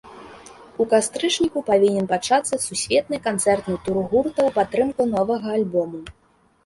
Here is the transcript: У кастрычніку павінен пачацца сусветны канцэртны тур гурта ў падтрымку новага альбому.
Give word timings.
У 0.83 0.87
кастрычніку 0.93 1.59
павінен 1.67 2.07
пачацца 2.13 2.59
сусветны 2.65 3.17
канцэртны 3.29 3.75
тур 3.85 4.01
гурта 4.09 4.35
ў 4.47 4.51
падтрымку 4.59 5.01
новага 5.17 5.47
альбому. 5.59 6.01